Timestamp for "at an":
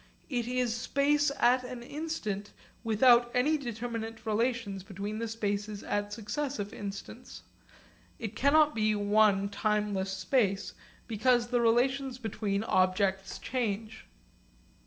1.39-1.83